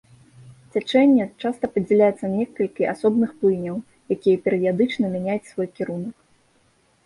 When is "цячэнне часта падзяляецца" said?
0.71-2.25